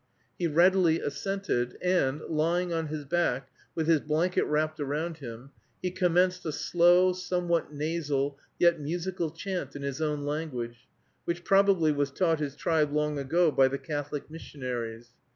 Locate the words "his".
2.87-3.05, 3.85-3.99, 9.83-10.01, 12.39-12.55